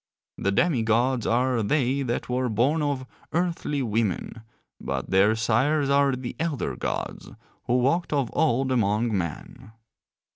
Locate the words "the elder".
6.15-6.75